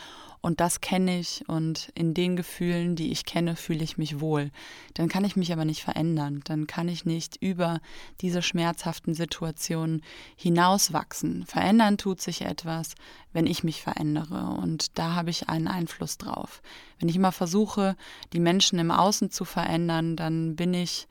und 0.47 0.61
das 0.61 0.81
kenne 0.81 1.19
ich 1.19 1.43
und 1.49 1.91
in 1.97 2.15
den 2.15 2.37
Gefühlen, 2.37 2.95
die 2.95 3.11
ich 3.11 3.25
kenne, 3.25 3.57
fühle 3.57 3.83
ich 3.83 3.99
mich 3.99 4.21
wohl. 4.21 4.53
Dann 4.95 5.09
kann 5.09 5.25
ich 5.25 5.35
mich 5.35 5.53
aber 5.53 5.65
nicht 5.65 5.83
verändern. 5.83 6.41
Dann 6.45 6.69
kann 6.69 6.87
ich 6.87 7.05
nicht 7.05 7.37
über 7.43 7.81
diese 8.21 8.43
schmerzhaften 8.43 9.13
Situationen 9.13 10.03
hinauswachsen. 10.37 11.45
Verändern 11.47 11.99
tut 11.99 12.21
sich 12.21 12.43
etwas, 12.43 12.95
wenn 13.33 13.49
ich 13.49 13.65
mich 13.65 13.83
verändere 13.83 14.57
und 14.63 14.97
da 14.99 15.17
habe 15.17 15.31
ich 15.31 15.49
einen 15.49 15.67
Einfluss 15.67 16.17
drauf. 16.17 16.63
Wenn 17.01 17.09
ich 17.09 17.17
immer 17.17 17.33
versuche, 17.33 17.97
die 18.33 18.41
Menschen 18.41 18.79
im 18.79 18.93
Außen 18.93 19.33
zu 19.33 19.45
verändern, 19.45 20.15
dann 20.15 20.55
bin 20.55 20.75
ich 20.75 21.09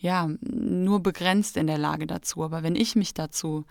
ja 0.00 0.28
nur 0.40 1.02
begrenzt 1.02 1.56
in 1.56 1.66
der 1.66 1.78
Lage 1.78 2.06
dazu. 2.06 2.42
Aber 2.42 2.62
wenn 2.62 2.74
ich 2.74 2.96
mich 2.96 3.14
dazu 3.14 3.64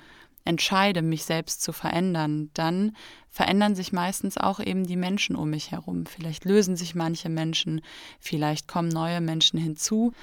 entscheide, 0.46 1.02
mich 1.02 1.26
selbst 1.26 1.62
zu 1.62 1.74
verändern, 1.74 2.50
dann 2.54 2.96
verändern 3.30 3.76
sich 3.76 3.92
meistens 3.92 4.38
auch 4.38 4.60
eben 4.60 4.86
die 4.86 4.96
Menschen 4.96 5.36
um 5.36 5.50
mich 5.50 5.72
herum. 5.72 6.06
Vielleicht 6.06 6.46
lösen 6.46 6.76
sich 6.76 6.96
manche 6.96 7.30
Menschen, 7.30 7.82
vielleicht 8.20 8.68
kommen 8.68 8.90
neue 8.90 9.22
Menschen 9.22 9.60
hinzu, 9.60 10.14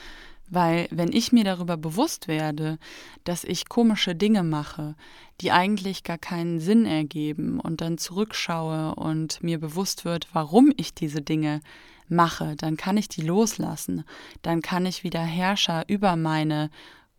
weil 0.48 0.88
wenn 0.90 1.12
ich 1.12 1.32
mir 1.32 1.44
darüber 1.44 1.76
bewusst 1.76 2.28
werde, 2.28 2.78
dass 3.24 3.44
ich 3.44 3.68
komische 3.68 4.14
Dinge 4.14 4.42
mache, 4.42 4.94
die 5.40 5.52
eigentlich 5.52 6.04
gar 6.04 6.18
keinen 6.18 6.60
Sinn 6.60 6.86
ergeben 6.86 7.60
und 7.60 7.80
dann 7.80 7.98
zurückschaue 7.98 8.94
und 8.94 9.42
mir 9.42 9.58
bewusst 9.58 10.04
wird, 10.04 10.28
warum 10.32 10.72
ich 10.76 10.94
diese 10.94 11.22
Dinge 11.22 11.60
mache, 12.08 12.54
dann 12.56 12.76
kann 12.76 12.96
ich 12.96 13.08
die 13.08 13.22
loslassen, 13.22 14.04
dann 14.42 14.62
kann 14.62 14.86
ich 14.86 15.04
wieder 15.04 15.22
Herrscher 15.22 15.84
über 15.88 16.16
meine 16.16 16.70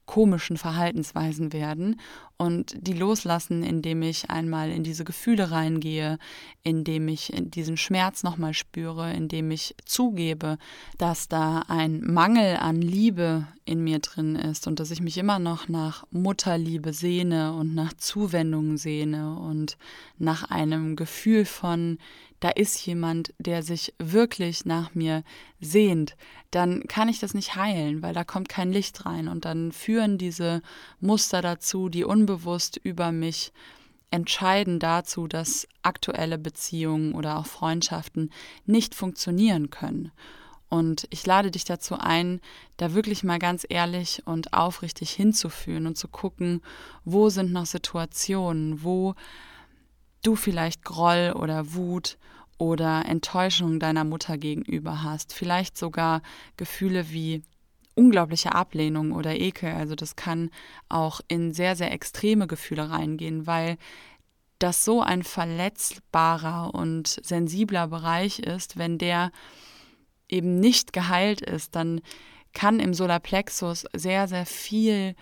komischen 0.05 0.55
Verhaltensweisen 0.57 1.51
werden 1.51 1.99
und 2.37 2.75
die 2.79 2.93
loslassen, 2.93 3.63
indem 3.63 4.03
ich 4.03 4.29
einmal 4.29 4.69
in 4.69 4.83
diese 4.83 5.03
Gefühle 5.03 5.51
reingehe, 5.51 6.19
indem 6.63 7.07
ich 7.07 7.33
diesen 7.35 7.77
Schmerz 7.77 8.23
nochmal 8.23 8.53
spüre, 8.53 9.11
indem 9.11 9.49
ich 9.51 9.75
zugebe, 9.85 10.57
dass 10.97 11.27
da 11.27 11.63
ein 11.67 12.01
Mangel 12.01 12.57
an 12.57 12.81
Liebe 12.81 13.47
in 13.65 13.83
mir 13.83 13.99
drin 13.99 14.35
ist 14.35 14.67
und 14.67 14.79
dass 14.79 14.91
ich 14.91 15.01
mich 15.01 15.17
immer 15.17 15.39
noch 15.39 15.67
nach 15.67 16.05
Mutterliebe 16.11 16.93
sehne 16.93 17.53
und 17.53 17.73
nach 17.73 17.93
Zuwendung 17.93 18.77
sehne 18.77 19.35
und 19.37 19.77
nach 20.17 20.49
einem 20.49 20.95
Gefühl 20.95 21.45
von 21.45 21.97
da 22.39 22.49
ist 22.49 22.85
jemand, 22.85 23.33
der 23.39 23.63
sich 23.63 23.93
wirklich 23.97 24.63
nach 24.65 24.93
mir 24.93 25.23
sehnt, 25.59 26.15
dann 26.51 26.83
kann 26.87 27.09
ich 27.09 27.19
das 27.19 27.33
nicht 27.33 27.55
heilen, 27.55 28.03
weil 28.03 28.13
da 28.13 28.23
kommt 28.23 28.47
kein 28.47 28.71
Licht 28.71 29.05
rein 29.05 29.27
und 29.27 29.45
dann 29.45 29.71
führen 29.71 30.17
diese 30.17 30.61
Muster 30.99 31.41
dazu, 31.41 31.89
die 31.89 32.03
unbewusst 32.03 32.26
über 32.83 33.11
mich 33.11 33.51
entscheiden 34.11 34.79
dazu, 34.79 35.27
dass 35.27 35.67
aktuelle 35.81 36.37
Beziehungen 36.37 37.13
oder 37.13 37.37
auch 37.37 37.45
Freundschaften 37.45 38.31
nicht 38.65 38.95
funktionieren 38.95 39.69
können. 39.69 40.11
Und 40.69 41.07
ich 41.11 41.25
lade 41.25 41.51
dich 41.51 41.63
dazu 41.63 41.95
ein, 41.97 42.41
da 42.75 42.93
wirklich 42.93 43.23
mal 43.23 43.39
ganz 43.39 43.65
ehrlich 43.69 44.23
und 44.25 44.53
aufrichtig 44.53 45.11
hinzuführen 45.11 45.87
und 45.87 45.97
zu 45.97 46.09
gucken, 46.09 46.61
wo 47.05 47.29
sind 47.29 47.53
noch 47.53 47.65
Situationen, 47.65 48.83
wo 48.83 49.15
du 50.23 50.35
vielleicht 50.35 50.83
Groll 50.83 51.33
oder 51.35 51.73
Wut 51.73 52.17
oder 52.57 53.05
Enttäuschung 53.05 53.79
deiner 53.79 54.03
Mutter 54.03 54.37
gegenüber 54.37 55.03
hast, 55.03 55.31
vielleicht 55.31 55.77
sogar 55.77 56.21
Gefühle 56.57 57.11
wie 57.11 57.43
unglaubliche 57.97 58.53
Ablehnung 58.53 59.11
oder 59.11 59.35
Ekel. 59.35 59.73
Also 59.73 59.95
das 59.95 60.15
kann 60.15 60.51
auch 60.87 61.21
in 61.27 61.53
sehr, 61.53 61.75
sehr 61.75 61.91
extreme 61.91 62.47
Gefühle 62.47 62.89
reingehen, 62.89 63.47
weil 63.47 63.77
das 64.59 64.85
so 64.85 65.01
ein 65.01 65.23
verletzbarer 65.23 66.73
und 66.73 67.07
sensibler 67.07 67.87
Bereich 67.87 68.39
ist, 68.39 68.77
wenn 68.77 68.97
der 68.97 69.31
eben 70.29 70.59
nicht 70.59 70.93
geheilt 70.93 71.41
ist, 71.41 71.75
dann 71.75 72.01
kann 72.53 72.79
im 72.79 72.93
Solarplexus 72.93 73.85
sehr, 73.93 74.27
sehr 74.27 74.45
viel 74.45 75.15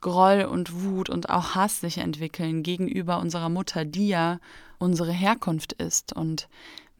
Groll 0.00 0.42
und 0.44 0.82
Wut 0.82 1.10
und 1.10 1.28
auch 1.28 1.54
Hass 1.54 1.80
sich 1.80 1.98
entwickeln 1.98 2.62
gegenüber 2.62 3.18
unserer 3.18 3.48
Mutter, 3.48 3.84
die 3.84 4.08
ja 4.08 4.38
unsere 4.78 5.12
Herkunft 5.12 5.72
ist. 5.72 6.12
Und 6.12 6.48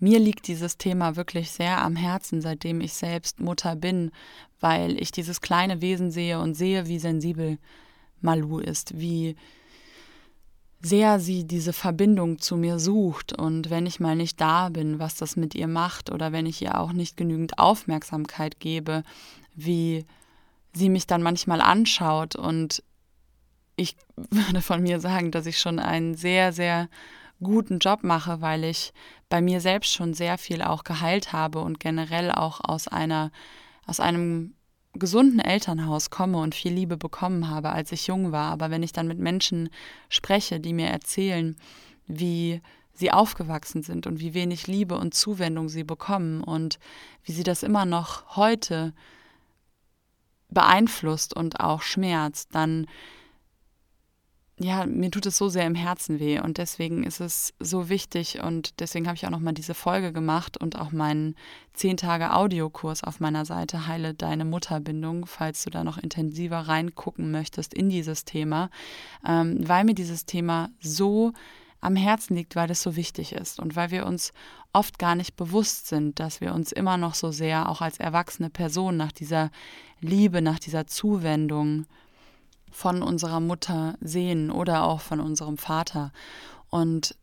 mir 0.00 0.18
liegt 0.18 0.46
dieses 0.46 0.78
Thema 0.78 1.16
wirklich 1.16 1.50
sehr 1.50 1.82
am 1.82 1.96
Herzen, 1.96 2.40
seitdem 2.40 2.80
ich 2.80 2.92
selbst 2.92 3.40
Mutter 3.40 3.76
bin, 3.76 4.10
weil 4.60 5.00
ich 5.00 5.10
dieses 5.10 5.40
kleine 5.40 5.80
Wesen 5.80 6.10
sehe 6.10 6.38
und 6.40 6.54
sehe, 6.54 6.86
wie 6.86 6.98
sensibel 6.98 7.58
Malu 8.20 8.58
ist, 8.58 8.98
wie 8.98 9.36
sehr 10.80 11.18
sie 11.18 11.44
diese 11.44 11.72
Verbindung 11.72 12.38
zu 12.38 12.56
mir 12.56 12.78
sucht. 12.78 13.32
Und 13.32 13.70
wenn 13.70 13.86
ich 13.86 14.00
mal 14.00 14.16
nicht 14.16 14.40
da 14.40 14.68
bin, 14.68 14.98
was 14.98 15.16
das 15.16 15.36
mit 15.36 15.54
ihr 15.54 15.66
macht 15.66 16.10
oder 16.10 16.32
wenn 16.32 16.46
ich 16.46 16.62
ihr 16.62 16.78
auch 16.78 16.92
nicht 16.92 17.16
genügend 17.16 17.58
Aufmerksamkeit 17.58 18.60
gebe, 18.60 19.02
wie 19.54 20.06
sie 20.72 20.88
mich 20.88 21.06
dann 21.06 21.22
manchmal 21.22 21.60
anschaut. 21.60 22.36
Und 22.36 22.82
ich 23.76 23.96
würde 24.30 24.60
von 24.62 24.82
mir 24.82 25.00
sagen, 25.00 25.30
dass 25.30 25.46
ich 25.46 25.58
schon 25.58 25.78
einen 25.78 26.14
sehr, 26.14 26.52
sehr 26.52 26.88
guten 27.40 27.78
Job 27.78 28.02
mache, 28.02 28.40
weil 28.40 28.64
ich 28.64 28.92
bei 29.28 29.40
mir 29.40 29.60
selbst 29.60 29.92
schon 29.92 30.14
sehr 30.14 30.38
viel 30.38 30.62
auch 30.62 30.84
geheilt 30.84 31.32
habe 31.32 31.60
und 31.60 31.80
generell 31.80 32.30
auch 32.30 32.60
aus 32.62 32.88
einer, 32.88 33.30
aus 33.86 34.00
einem 34.00 34.54
gesunden 34.94 35.38
Elternhaus 35.38 36.10
komme 36.10 36.38
und 36.38 36.54
viel 36.54 36.72
Liebe 36.72 36.96
bekommen 36.96 37.48
habe, 37.48 37.70
als 37.70 37.92
ich 37.92 38.06
jung 38.06 38.32
war. 38.32 38.50
Aber 38.50 38.70
wenn 38.70 38.82
ich 38.82 38.92
dann 38.92 39.06
mit 39.06 39.18
Menschen 39.18 39.68
spreche, 40.08 40.60
die 40.60 40.72
mir 40.72 40.88
erzählen, 40.88 41.56
wie 42.06 42.62
sie 42.92 43.12
aufgewachsen 43.12 43.82
sind 43.82 44.06
und 44.06 44.18
wie 44.18 44.34
wenig 44.34 44.66
Liebe 44.66 44.96
und 44.96 45.14
Zuwendung 45.14 45.68
sie 45.68 45.84
bekommen 45.84 46.42
und 46.42 46.78
wie 47.22 47.32
sie 47.32 47.44
das 47.44 47.62
immer 47.62 47.84
noch 47.84 48.36
heute 48.36 48.92
beeinflusst 50.50 51.36
und 51.36 51.60
auch 51.60 51.82
schmerzt, 51.82 52.54
dann 52.54 52.86
ja, 54.60 54.86
mir 54.86 55.10
tut 55.10 55.26
es 55.26 55.36
so 55.36 55.48
sehr 55.48 55.66
im 55.66 55.74
Herzen 55.74 56.18
weh 56.18 56.40
und 56.40 56.58
deswegen 56.58 57.04
ist 57.04 57.20
es 57.20 57.54
so 57.60 57.88
wichtig 57.88 58.42
und 58.42 58.80
deswegen 58.80 59.06
habe 59.06 59.16
ich 59.16 59.24
auch 59.24 59.30
nochmal 59.30 59.54
diese 59.54 59.74
Folge 59.74 60.12
gemacht 60.12 60.56
und 60.56 60.78
auch 60.78 60.90
meinen 60.90 61.36
10 61.74 61.96
Tage 61.96 62.32
Audiokurs 62.32 63.04
auf 63.04 63.20
meiner 63.20 63.44
Seite 63.44 63.86
Heile 63.86 64.14
deine 64.14 64.44
Mutterbindung, 64.44 65.26
falls 65.26 65.62
du 65.62 65.70
da 65.70 65.84
noch 65.84 65.96
intensiver 65.96 66.58
reingucken 66.58 67.30
möchtest 67.30 67.72
in 67.72 67.88
dieses 67.88 68.24
Thema, 68.24 68.70
ähm, 69.24 69.66
weil 69.68 69.84
mir 69.84 69.94
dieses 69.94 70.26
Thema 70.26 70.70
so 70.80 71.32
am 71.80 71.94
Herzen 71.94 72.34
liegt, 72.34 72.56
weil 72.56 72.70
es 72.70 72.82
so 72.82 72.96
wichtig 72.96 73.32
ist 73.32 73.60
und 73.60 73.76
weil 73.76 73.92
wir 73.92 74.06
uns 74.06 74.32
oft 74.72 74.98
gar 74.98 75.14
nicht 75.14 75.36
bewusst 75.36 75.86
sind, 75.86 76.18
dass 76.18 76.40
wir 76.40 76.52
uns 76.52 76.72
immer 76.72 76.96
noch 76.96 77.14
so 77.14 77.30
sehr 77.30 77.68
auch 77.68 77.80
als 77.80 77.98
erwachsene 77.98 78.50
Person 78.50 78.96
nach 78.96 79.12
dieser 79.12 79.50
Liebe, 80.00 80.42
nach 80.42 80.58
dieser 80.58 80.88
Zuwendung 80.88 81.86
von 82.70 83.02
unserer 83.02 83.40
Mutter 83.40 83.96
sehen 84.00 84.50
oder 84.50 84.84
auch 84.84 85.00
von 85.00 85.20
unserem 85.20 85.58
Vater. 85.58 86.12
Und 86.70 87.16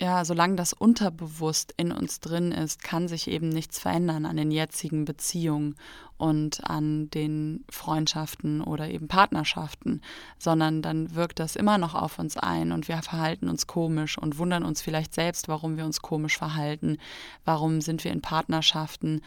ja, 0.00 0.24
solange 0.24 0.56
das 0.56 0.72
unterbewusst 0.72 1.72
in 1.76 1.92
uns 1.92 2.18
drin 2.18 2.50
ist, 2.50 2.82
kann 2.82 3.06
sich 3.06 3.28
eben 3.28 3.48
nichts 3.48 3.78
verändern 3.78 4.26
an 4.26 4.36
den 4.36 4.50
jetzigen 4.50 5.04
Beziehungen 5.04 5.76
und 6.16 6.68
an 6.68 7.10
den 7.10 7.64
Freundschaften 7.70 8.60
oder 8.60 8.88
eben 8.88 9.06
Partnerschaften, 9.06 10.00
sondern 10.38 10.82
dann 10.82 11.14
wirkt 11.14 11.38
das 11.38 11.54
immer 11.54 11.78
noch 11.78 11.94
auf 11.94 12.18
uns 12.18 12.36
ein 12.36 12.72
und 12.72 12.88
wir 12.88 13.02
verhalten 13.02 13.48
uns 13.48 13.68
komisch 13.68 14.18
und 14.18 14.38
wundern 14.38 14.64
uns 14.64 14.82
vielleicht 14.82 15.14
selbst, 15.14 15.46
warum 15.46 15.76
wir 15.76 15.84
uns 15.84 16.02
komisch 16.02 16.38
verhalten, 16.38 16.98
warum 17.44 17.80
sind 17.80 18.02
wir 18.02 18.10
in 18.10 18.20
Partnerschaften, 18.20 19.20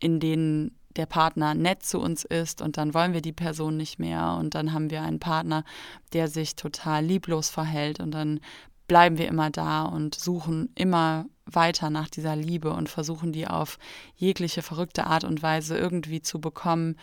in 0.00 0.20
denen 0.20 0.78
der 0.98 1.06
Partner 1.06 1.54
nett 1.54 1.82
zu 1.82 1.98
uns 1.98 2.24
ist 2.24 2.60
und 2.60 2.76
dann 2.76 2.92
wollen 2.92 3.14
wir 3.14 3.22
die 3.22 3.32
Person 3.32 3.76
nicht 3.76 3.98
mehr 3.98 4.36
und 4.38 4.54
dann 4.54 4.72
haben 4.72 4.90
wir 4.90 5.02
einen 5.02 5.20
Partner, 5.20 5.64
der 6.12 6.28
sich 6.28 6.56
total 6.56 7.04
lieblos 7.04 7.48
verhält 7.48 8.00
und 8.00 8.10
dann 8.10 8.40
bleiben 8.88 9.18
wir 9.18 9.28
immer 9.28 9.50
da 9.50 9.84
und 9.84 10.14
suchen 10.14 10.70
immer 10.74 11.26
weiter 11.46 11.90
nach 11.90 12.08
dieser 12.08 12.36
Liebe 12.36 12.70
und 12.70 12.88
versuchen 12.88 13.32
die 13.32 13.46
auf 13.46 13.78
jegliche 14.16 14.62
verrückte 14.62 15.06
Art 15.06 15.24
und 15.24 15.42
Weise 15.42 15.78
irgendwie 15.78 16.20
zu 16.20 16.40
bekommen. 16.40 16.96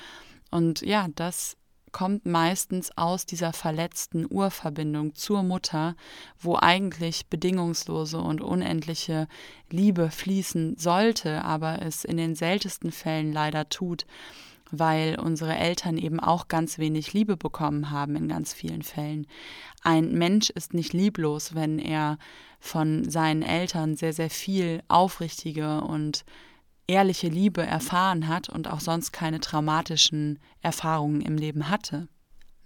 Und 0.51 0.81
ja, 0.81 1.07
das 1.15 1.57
kommt 1.95 2.25
meistens 2.25 2.91
aus 2.97 3.25
dieser 3.25 3.53
verletzten 3.53 4.27
Urverbindung 4.29 5.15
zur 5.15 5.43
Mutter, 5.43 5.95
wo 6.37 6.57
eigentlich 6.57 7.27
bedingungslose 7.27 8.17
und 8.17 8.41
unendliche 8.41 9.29
Liebe 9.69 10.11
fließen 10.11 10.75
sollte, 10.77 11.45
aber 11.45 11.81
es 11.83 12.03
in 12.03 12.17
den 12.17 12.35
seltensten 12.35 12.91
Fällen 12.91 13.31
leider 13.31 13.69
tut, 13.69 14.05
weil 14.71 15.17
unsere 15.17 15.55
Eltern 15.55 15.97
eben 15.97 16.19
auch 16.19 16.49
ganz 16.49 16.79
wenig 16.79 17.13
Liebe 17.13 17.37
bekommen 17.37 17.91
haben 17.91 18.17
in 18.17 18.27
ganz 18.27 18.53
vielen 18.53 18.81
Fällen. 18.81 19.25
Ein 19.81 20.11
Mensch 20.11 20.49
ist 20.49 20.73
nicht 20.73 20.91
lieblos, 20.91 21.55
wenn 21.55 21.79
er 21.79 22.17
von 22.59 23.09
seinen 23.09 23.41
Eltern 23.41 23.95
sehr, 23.95 24.11
sehr 24.11 24.29
viel 24.29 24.83
aufrichtige 24.89 25.79
und 25.79 26.25
ehrliche 26.87 27.27
Liebe 27.27 27.65
erfahren 27.65 28.27
hat 28.27 28.49
und 28.49 28.69
auch 28.69 28.79
sonst 28.79 29.11
keine 29.11 29.39
traumatischen 29.39 30.39
Erfahrungen 30.61 31.21
im 31.21 31.37
Leben 31.37 31.69
hatte. 31.69 32.07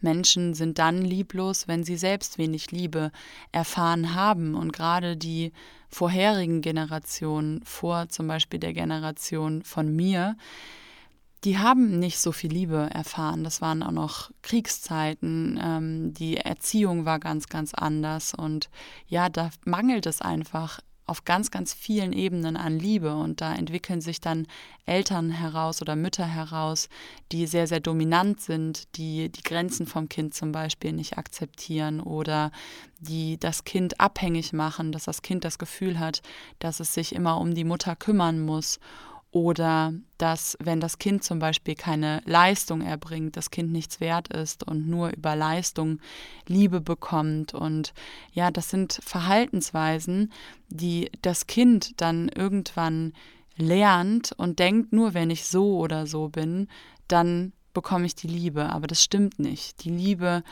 Menschen 0.02 0.54
sind 0.54 0.80
dann 0.80 1.02
lieblos, 1.02 1.68
wenn 1.68 1.84
sie 1.84 1.98
selbst 1.98 2.38
wenig 2.38 2.72
Liebe 2.72 3.12
erfahren 3.52 4.16
haben. 4.16 4.56
Und 4.56 4.72
gerade 4.72 5.18
die 5.18 5.52
vorherigen 5.90 6.62
Generationen, 6.62 7.62
vor 7.64 8.10
zum 8.10 8.28
Beispiel 8.28 8.60
der 8.60 8.74
Generation 8.74 9.62
von 9.64 9.94
mir, 9.94 10.38
die 11.46 11.58
haben 11.58 12.00
nicht 12.00 12.20
so 12.20 12.32
viel 12.32 12.52
Liebe 12.52 12.90
erfahren. 12.92 13.44
Das 13.44 13.62
waren 13.62 13.82
auch 13.82 13.92
noch 13.92 14.32
Kriegszeiten. 14.42 15.60
Ähm, 15.62 16.14
die 16.14 16.38
Erziehung 16.38 17.06
war 17.06 17.20
ganz, 17.20 17.48
ganz 17.48 17.74
anders. 17.74 18.34
Und 18.34 18.70
ja, 19.08 19.30
da 19.30 19.50
mangelt 19.66 20.06
es 20.06 20.22
einfach 20.22 20.82
auf 21.10 21.26
ganz, 21.26 21.52
ganz 21.52 21.74
vielen 21.74 22.14
Ebenen 22.14 22.56
an 22.56 22.80
Liebe. 22.80 23.16
Und 23.16 23.42
da 23.42 23.54
entwickeln 23.54 24.02
sich 24.02 24.22
dann 24.22 24.48
Eltern 24.86 25.32
heraus 25.32 25.82
oder 25.82 25.96
Mütter 25.96 26.26
heraus, 26.26 26.90
die 27.32 27.48
sehr, 27.48 27.68
sehr 27.68 27.80
dominant 27.80 28.42
sind, 28.42 28.96
die 28.98 29.30
die 29.30 29.44
Grenzen 29.44 29.86
vom 29.86 30.08
Kind 30.10 30.34
zum 30.34 30.52
Beispiel 30.52 30.94
nicht 30.94 31.18
akzeptieren 31.18 32.00
oder 32.00 32.52
die 33.00 33.38
das 33.40 33.64
Kind 33.64 34.00
abhängig 34.00 34.54
machen, 34.54 34.92
dass 34.92 35.06
das 35.06 35.22
Kind 35.22 35.44
das 35.44 35.58
Gefühl 35.58 36.00
hat, 36.00 36.22
dass 36.60 36.80
es 36.80 36.94
sich 36.94 37.14
immer 37.14 37.40
um 37.40 37.54
die 37.54 37.64
Mutter 37.64 37.96
kümmern 37.96 38.40
muss 38.40 38.80
oder 39.32 39.94
dass, 40.18 40.58
wenn 40.60 40.80
das 40.80 40.98
Kind 40.98 41.24
zum 41.24 41.40
Beispiel 41.40 41.76
keine 41.76 42.22
Leistung 42.26 42.82
erbringt, 42.82 43.38
das 43.38 43.52
Kind 43.52 43.72
nichts 43.72 44.00
wert 44.00 44.30
ist 44.30 44.68
und 44.68 44.88
nur 44.88 45.10
über 45.16 45.36
Leistung 45.36 46.00
Liebe 46.48 46.82
bekommt. 46.82 47.54
Und 47.54 47.94
ja, 48.34 48.50
das 48.50 48.70
sind 48.70 49.00
Verhaltensweisen, 49.04 50.32
die 50.70 51.12
das 51.22 51.46
Kind 51.46 52.02
dann 52.02 52.30
irgendwann 52.30 53.14
lernt 53.56 54.32
und 54.38 54.58
denkt, 54.58 54.94
nur 54.94 55.14
wenn 55.14 55.30
ich 55.30 55.46
so 55.46 55.78
oder 55.78 56.08
so 56.08 56.30
bin, 56.30 56.68
dann 57.08 57.54
bekomme 57.74 58.08
ich 58.08 58.16
die 58.16 58.28
Liebe. 58.28 58.70
Aber 58.70 58.88
das 58.88 59.04
stimmt 59.04 59.38
nicht. 59.38 59.84
Die 59.84 59.92
Liebe 59.92 60.44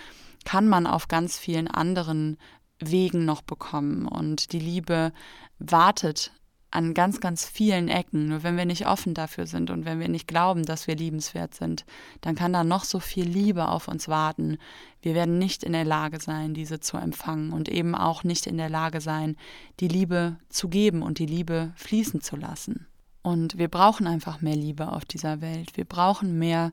kann 0.46 0.68
man 0.68 0.86
auf 0.86 1.08
ganz 1.08 1.38
vielen 1.38 1.68
anderen 1.68 2.38
Wegen 2.80 3.26
noch 3.26 3.42
bekommen. 3.42 4.08
Und 4.08 4.54
die 4.54 4.60
Liebe 4.60 5.14
wartet 5.58 6.32
an 6.78 6.94
ganz, 6.94 7.20
ganz 7.20 7.44
vielen 7.44 7.90
Ecken. 7.90 8.28
Nur 8.28 8.44
wenn 8.44 8.56
wir 8.56 8.66
nicht 8.66 8.86
offen 8.86 9.16
dafür 9.16 9.48
sind 9.48 9.72
und 9.72 9.84
wenn 9.86 10.00
wir 10.00 10.10
nicht 10.10 10.28
glauben, 10.28 10.64
dass 10.64 10.86
wir 10.86 10.96
liebenswert 10.96 11.56
sind, 11.56 11.86
dann 12.22 12.36
kann 12.36 12.54
da 12.54 12.64
noch 12.64 12.84
so 12.84 13.00
viel 13.00 13.26
Liebe 13.26 13.68
auf 13.68 13.88
uns 13.88 14.08
warten. 14.08 14.58
Wir 15.02 15.16
werden 15.16 15.40
nicht 15.40 15.64
in 15.64 15.74
der 15.74 15.86
Lage 15.86 16.20
sein, 16.22 16.54
diese 16.54 16.80
zu 16.80 16.98
empfangen 16.98 17.52
und 17.52 17.68
eben 17.68 17.96
auch 17.96 18.24
nicht 18.24 18.46
in 18.46 18.58
der 18.58 18.70
Lage 18.70 19.02
sein, 19.02 19.38
die 19.80 19.88
Liebe 19.88 20.38
zu 20.50 20.70
geben 20.70 21.02
und 21.02 21.18
die 21.18 21.26
Liebe 21.26 21.74
fließen 21.76 22.22
zu 22.22 22.36
lassen. 22.36 22.86
Und 23.24 23.58
wir 23.58 23.70
brauchen 23.70 24.06
einfach 24.06 24.42
mehr 24.42 24.56
Liebe 24.56 24.92
auf 24.92 25.04
dieser 25.04 25.42
Welt. 25.42 25.76
Wir 25.76 25.86
brauchen 25.86 26.38
mehr 26.38 26.72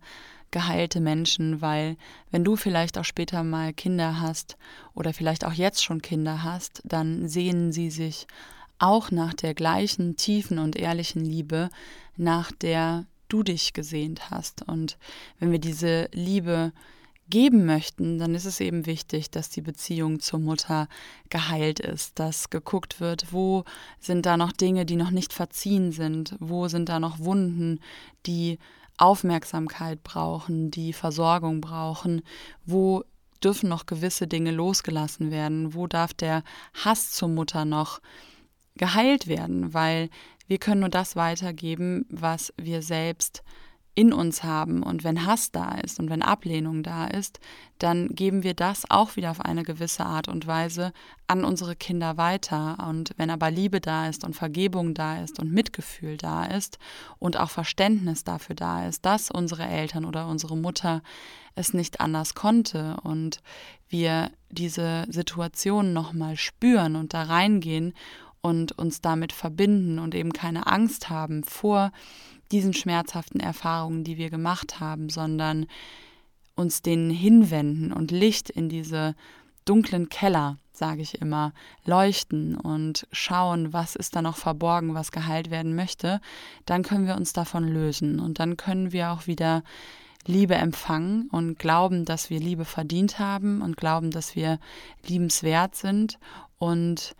geheilte 0.50 1.00
Menschen, 1.00 1.62
weil 1.62 1.96
wenn 2.30 2.44
du 2.44 2.56
vielleicht 2.56 2.98
auch 2.98 3.04
später 3.04 3.42
mal 3.42 3.72
Kinder 3.72 4.20
hast 4.20 4.58
oder 4.92 5.14
vielleicht 5.14 5.46
auch 5.46 5.54
jetzt 5.54 5.82
schon 5.82 6.02
Kinder 6.02 6.44
hast, 6.44 6.82
dann 6.84 7.26
sehnen 7.26 7.72
sie 7.72 7.90
sich 7.90 8.28
auch 8.78 9.10
nach 9.10 9.34
der 9.34 9.54
gleichen 9.54 10.16
tiefen 10.16 10.58
und 10.58 10.76
ehrlichen 10.76 11.24
Liebe, 11.24 11.70
nach 12.16 12.52
der 12.52 13.06
du 13.28 13.42
dich 13.42 13.72
gesehnt 13.72 14.30
hast. 14.30 14.62
Und 14.68 14.98
wenn 15.38 15.50
wir 15.50 15.58
diese 15.58 16.08
Liebe 16.12 16.72
geben 17.30 17.64
möchten, 17.64 18.18
dann 18.18 18.34
ist 18.34 18.44
es 18.44 18.60
eben 18.60 18.86
wichtig, 18.86 19.30
dass 19.30 19.48
die 19.48 19.62
Beziehung 19.62 20.20
zur 20.20 20.40
Mutter 20.40 20.88
geheilt 21.30 21.80
ist, 21.80 22.18
dass 22.18 22.50
geguckt 22.50 23.00
wird, 23.00 23.32
wo 23.32 23.64
sind 23.98 24.26
da 24.26 24.36
noch 24.36 24.52
Dinge, 24.52 24.84
die 24.84 24.96
noch 24.96 25.10
nicht 25.10 25.32
verziehen 25.32 25.90
sind, 25.92 26.36
wo 26.38 26.68
sind 26.68 26.88
da 26.88 27.00
noch 27.00 27.18
Wunden, 27.18 27.80
die 28.26 28.58
Aufmerksamkeit 28.98 30.02
brauchen, 30.02 30.70
die 30.70 30.92
Versorgung 30.92 31.60
brauchen, 31.60 32.22
wo 32.66 33.04
dürfen 33.42 33.68
noch 33.68 33.86
gewisse 33.86 34.26
Dinge 34.26 34.50
losgelassen 34.50 35.30
werden, 35.30 35.74
wo 35.74 35.86
darf 35.86 36.14
der 36.14 36.42
Hass 36.84 37.12
zur 37.12 37.28
Mutter 37.28 37.64
noch 37.64 38.00
geheilt 38.76 39.26
werden, 39.26 39.74
weil 39.74 40.10
wir 40.46 40.58
können 40.58 40.80
nur 40.80 40.90
das 40.90 41.16
weitergeben, 41.16 42.06
was 42.10 42.52
wir 42.56 42.82
selbst 42.82 43.42
in 43.94 44.12
uns 44.12 44.42
haben. 44.42 44.82
Und 44.82 45.04
wenn 45.04 45.24
Hass 45.24 45.52
da 45.52 45.76
ist 45.76 46.00
und 46.00 46.10
wenn 46.10 46.22
Ablehnung 46.22 46.82
da 46.82 47.06
ist, 47.06 47.38
dann 47.78 48.08
geben 48.08 48.42
wir 48.42 48.54
das 48.54 48.90
auch 48.90 49.16
wieder 49.16 49.30
auf 49.30 49.40
eine 49.40 49.62
gewisse 49.62 50.04
Art 50.04 50.28
und 50.28 50.46
Weise 50.46 50.92
an 51.28 51.44
unsere 51.44 51.76
Kinder 51.76 52.16
weiter. 52.16 52.76
Und 52.88 53.12
wenn 53.16 53.30
aber 53.30 53.50
Liebe 53.50 53.80
da 53.80 54.08
ist 54.08 54.24
und 54.24 54.34
Vergebung 54.34 54.94
da 54.94 55.22
ist 55.22 55.38
und 55.38 55.52
Mitgefühl 55.52 56.16
da 56.16 56.44
ist 56.44 56.78
und 57.18 57.38
auch 57.38 57.50
Verständnis 57.50 58.24
dafür 58.24 58.56
da 58.56 58.86
ist, 58.88 59.04
dass 59.06 59.30
unsere 59.30 59.64
Eltern 59.64 60.04
oder 60.04 60.26
unsere 60.26 60.56
Mutter 60.56 61.02
es 61.54 61.72
nicht 61.72 62.00
anders 62.00 62.34
konnte 62.34 62.96
und 63.04 63.40
wir 63.88 64.32
diese 64.50 65.06
Situation 65.08 65.92
nochmal 65.92 66.36
spüren 66.36 66.96
und 66.96 67.14
da 67.14 67.22
reingehen 67.22 67.94
und 68.44 68.72
uns 68.72 69.00
damit 69.00 69.32
verbinden 69.32 69.98
und 69.98 70.14
eben 70.14 70.34
keine 70.34 70.66
Angst 70.66 71.08
haben 71.08 71.44
vor 71.44 71.92
diesen 72.52 72.74
schmerzhaften 72.74 73.40
Erfahrungen, 73.40 74.04
die 74.04 74.18
wir 74.18 74.28
gemacht 74.28 74.80
haben, 74.80 75.08
sondern 75.08 75.64
uns 76.54 76.82
denen 76.82 77.08
hinwenden 77.08 77.90
und 77.90 78.10
Licht 78.10 78.50
in 78.50 78.68
diese 78.68 79.14
dunklen 79.64 80.10
Keller, 80.10 80.58
sage 80.74 81.00
ich 81.00 81.22
immer, 81.22 81.54
leuchten 81.86 82.54
und 82.54 83.06
schauen, 83.12 83.72
was 83.72 83.96
ist 83.96 84.14
da 84.14 84.20
noch 84.20 84.36
verborgen, 84.36 84.92
was 84.92 85.10
geheilt 85.10 85.50
werden 85.50 85.74
möchte, 85.74 86.20
dann 86.66 86.82
können 86.82 87.06
wir 87.06 87.16
uns 87.16 87.32
davon 87.32 87.66
lösen 87.66 88.20
und 88.20 88.40
dann 88.40 88.58
können 88.58 88.92
wir 88.92 89.10
auch 89.10 89.26
wieder 89.26 89.62
Liebe 90.26 90.54
empfangen 90.54 91.30
und 91.30 91.58
glauben, 91.58 92.04
dass 92.04 92.28
wir 92.28 92.40
Liebe 92.40 92.66
verdient 92.66 93.18
haben 93.18 93.62
und 93.62 93.78
glauben, 93.78 94.10
dass 94.10 94.36
wir 94.36 94.58
liebenswert 95.06 95.76
sind 95.76 96.18
und 96.58 97.16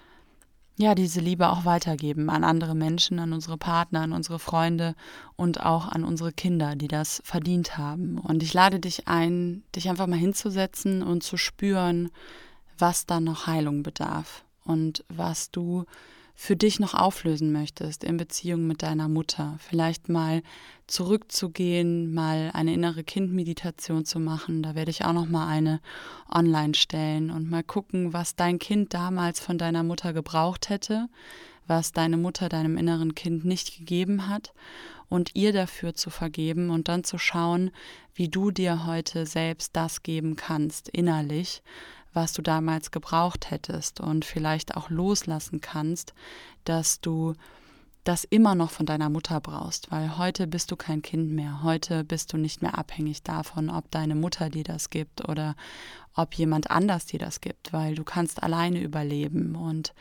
ja, 0.76 0.94
diese 0.94 1.20
Liebe 1.20 1.48
auch 1.50 1.64
weitergeben 1.64 2.28
an 2.30 2.42
andere 2.42 2.74
Menschen, 2.74 3.20
an 3.20 3.32
unsere 3.32 3.56
Partner, 3.56 4.00
an 4.00 4.12
unsere 4.12 4.40
Freunde 4.40 4.96
und 5.36 5.64
auch 5.64 5.86
an 5.88 6.04
unsere 6.04 6.32
Kinder, 6.32 6.74
die 6.74 6.88
das 6.88 7.22
verdient 7.24 7.78
haben. 7.78 8.18
Und 8.18 8.42
ich 8.42 8.52
lade 8.54 8.80
dich 8.80 9.06
ein, 9.06 9.62
dich 9.74 9.88
einfach 9.88 10.08
mal 10.08 10.18
hinzusetzen 10.18 11.02
und 11.02 11.22
zu 11.22 11.36
spüren, 11.36 12.10
was 12.76 13.06
da 13.06 13.20
noch 13.20 13.46
Heilung 13.46 13.84
bedarf 13.84 14.44
und 14.64 15.04
was 15.08 15.52
du 15.52 15.84
für 16.34 16.56
dich 16.56 16.80
noch 16.80 16.94
auflösen 16.94 17.52
möchtest 17.52 18.02
in 18.02 18.16
Beziehung 18.16 18.66
mit 18.66 18.82
deiner 18.82 19.08
Mutter. 19.08 19.56
Vielleicht 19.60 20.08
mal 20.08 20.42
zurückzugehen, 20.86 22.12
mal 22.12 22.50
eine 22.52 22.74
innere 22.74 23.04
Kindmeditation 23.04 24.04
zu 24.04 24.18
machen. 24.18 24.62
Da 24.62 24.74
werde 24.74 24.90
ich 24.90 25.04
auch 25.04 25.12
noch 25.12 25.26
mal 25.26 25.46
eine 25.46 25.80
online 26.28 26.74
stellen 26.74 27.30
und 27.30 27.48
mal 27.48 27.62
gucken, 27.62 28.12
was 28.12 28.34
dein 28.34 28.58
Kind 28.58 28.94
damals 28.94 29.38
von 29.40 29.58
deiner 29.58 29.84
Mutter 29.84 30.12
gebraucht 30.12 30.68
hätte, 30.68 31.08
was 31.66 31.92
deine 31.92 32.16
Mutter 32.16 32.48
deinem 32.48 32.76
inneren 32.76 33.14
Kind 33.14 33.44
nicht 33.44 33.78
gegeben 33.78 34.28
hat 34.28 34.52
und 35.08 35.30
ihr 35.34 35.52
dafür 35.52 35.94
zu 35.94 36.10
vergeben 36.10 36.70
und 36.70 36.88
dann 36.88 37.04
zu 37.04 37.16
schauen, 37.16 37.70
wie 38.14 38.28
du 38.28 38.50
dir 38.50 38.86
heute 38.86 39.26
selbst 39.26 39.76
das 39.76 40.02
geben 40.02 40.36
kannst 40.36 40.88
innerlich, 40.88 41.62
was 42.14 42.33
du 42.33 42.42
damals 42.42 42.90
gebraucht 42.90 43.50
hättest 43.50 44.00
und 44.00 44.25
vielleicht 44.25 44.76
auch 44.76 44.88
loslassen 44.88 45.61
kannst, 45.61 46.14
dass 46.64 47.00
du 47.00 47.35
das 48.04 48.25
immer 48.25 48.54
noch 48.54 48.71
von 48.71 48.85
deiner 48.85 49.09
Mutter 49.09 49.40
brauchst, 49.40 49.90
weil 49.90 50.18
heute 50.18 50.47
bist 50.47 50.71
du 50.71 50.76
kein 50.76 51.00
Kind 51.00 51.33
mehr, 51.33 51.62
heute 51.62 52.05
bist 52.05 52.33
du 52.33 52.37
nicht 52.37 52.61
mehr 52.61 52.77
abhängig 52.77 53.22
davon, 53.22 53.70
ob 53.70 53.90
deine 53.90 54.14
Mutter 54.14 54.50
dir 54.50 54.64
das 54.64 54.90
gibt 54.90 55.27
oder 55.27 55.57
ob 56.14 56.35
jemand 56.35 56.70
anders 56.70 57.07
dir 57.07 57.18
das 57.18 57.40
gibt, 57.40 57.72
weil 57.72 57.94
du 57.94 58.05
kannst 58.05 58.42
alleine 58.42 58.81
überleben. 58.81 59.57
Und 59.57 59.94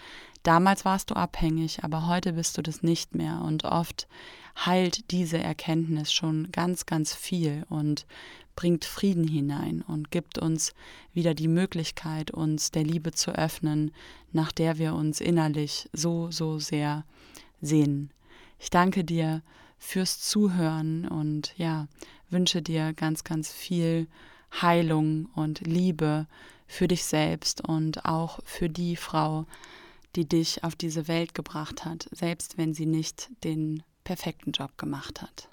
damals 0.43 0.83
warst 0.85 1.11
du 1.11 1.15
abhängig, 1.15 1.83
aber 1.83 2.07
heute 2.07 2.33
bist 2.33 2.57
du 2.57 2.61
das 2.61 2.83
nicht 2.83 3.15
mehr. 3.15 3.41
Und 3.41 3.63
oft 3.63 4.07
heilt 4.55 5.11
diese 5.11 5.37
Erkenntnis 5.37 6.13
schon 6.13 6.51
ganz, 6.51 6.85
ganz 6.85 7.13
viel 7.13 7.65
und 7.69 8.05
bringt 8.55 8.85
Frieden 8.85 9.27
hinein 9.27 9.81
und 9.81 10.11
gibt 10.11 10.37
uns 10.37 10.73
wieder 11.13 11.33
die 11.33 11.47
Möglichkeit, 11.47 12.31
uns 12.31 12.71
der 12.71 12.83
Liebe 12.83 13.11
zu 13.11 13.31
öffnen, 13.31 13.91
nach 14.31 14.51
der 14.51 14.77
wir 14.77 14.93
uns 14.93 15.21
innerlich 15.21 15.89
so, 15.91 16.29
so 16.29 16.59
sehr 16.59 17.03
sehnen. 17.61 18.11
Ich 18.59 18.69
danke 18.69 19.03
dir 19.03 19.41
fürs 19.79 20.19
Zuhören 20.21 21.07
und 21.07 21.53
ja, 21.57 21.87
wünsche 22.29 22.61
dir 22.61 22.93
ganz, 22.93 23.23
ganz 23.23 23.51
viel 23.51 24.07
Heilung 24.61 25.25
und 25.35 25.61
Liebe 25.61 26.27
für 26.67 26.87
dich 26.87 27.03
selbst 27.03 27.67
und 27.67 28.05
auch 28.05 28.39
für 28.45 28.69
die 28.69 28.95
Frau, 28.95 29.45
die 30.15 30.25
dich 30.25 30.63
auf 30.63 30.75
diese 30.75 31.07
Welt 31.07 31.33
gebracht 31.33 31.85
hat, 31.85 32.07
selbst 32.11 32.57
wenn 32.57 32.73
sie 32.73 32.85
nicht 32.85 33.29
den 33.43 33.83
perfekten 34.03 34.51
Job 34.51 34.77
gemacht 34.77 35.21
hat. 35.21 35.47